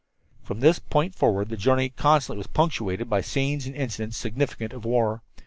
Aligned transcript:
From 0.41 0.61
this 0.61 0.79
point 0.79 1.13
forward 1.13 1.49
the 1.49 1.55
journey 1.55 1.89
constantly 1.89 2.39
was 2.39 2.47
punctuated 2.47 3.07
by 3.07 3.21
scenes 3.21 3.67
and 3.67 3.75
incidents 3.75 4.17
significant 4.17 4.73
of 4.73 4.83
war. 4.83 5.21